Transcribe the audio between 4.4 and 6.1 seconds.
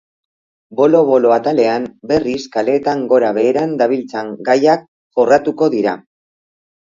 gaiak jorratuko dira.